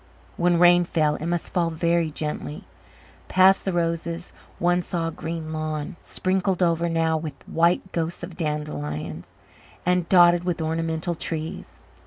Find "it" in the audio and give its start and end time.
1.17-1.27